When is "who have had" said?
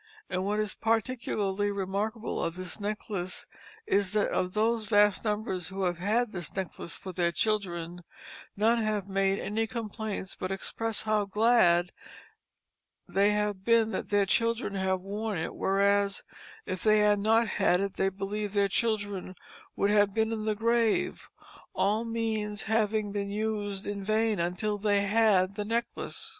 5.67-6.31